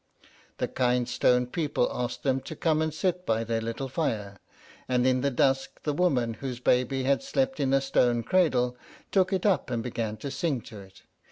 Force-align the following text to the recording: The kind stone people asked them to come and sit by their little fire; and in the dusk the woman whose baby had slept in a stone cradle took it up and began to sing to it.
The 0.57 0.67
kind 0.67 1.07
stone 1.07 1.45
people 1.45 1.87
asked 1.93 2.23
them 2.23 2.39
to 2.49 2.55
come 2.55 2.81
and 2.81 2.91
sit 2.91 3.23
by 3.23 3.43
their 3.43 3.61
little 3.61 3.87
fire; 3.87 4.39
and 4.89 5.05
in 5.05 5.21
the 5.21 5.29
dusk 5.29 5.79
the 5.83 5.93
woman 5.93 6.33
whose 6.33 6.59
baby 6.59 7.03
had 7.03 7.21
slept 7.21 7.59
in 7.59 7.71
a 7.71 7.81
stone 7.81 8.23
cradle 8.23 8.75
took 9.11 9.31
it 9.31 9.45
up 9.45 9.69
and 9.69 9.83
began 9.83 10.17
to 10.17 10.31
sing 10.31 10.61
to 10.61 10.79
it. 10.79 11.03